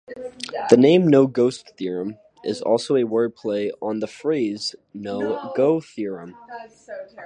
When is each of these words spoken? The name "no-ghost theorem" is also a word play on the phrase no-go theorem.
The 0.71 0.77
name 0.77 1.05
"no-ghost 1.07 1.73
theorem" 1.77 2.17
is 2.43 2.59
also 2.63 2.95
a 2.95 3.03
word 3.03 3.35
play 3.35 3.71
on 3.83 3.99
the 3.99 4.07
phrase 4.07 4.73
no-go 4.95 5.79
theorem. 5.79 6.35